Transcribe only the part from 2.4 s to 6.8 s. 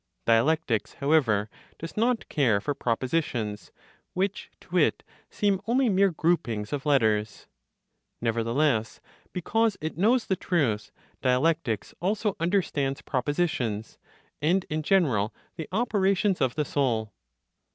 for propositions, which, to it, seem only mere groupings